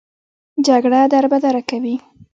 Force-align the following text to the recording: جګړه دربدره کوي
جګړه 0.67 0.99
دربدره 1.13 1.59
کوي 1.69 1.95